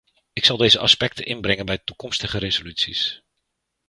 Ik 0.33 0.45
zal 0.45 0.57
deze 0.57 0.79
aspecten 0.79 1.25
inbrengen 1.25 1.65
bij 1.65 1.77
toekomstige 1.77 2.37
resoluties. 2.37 3.21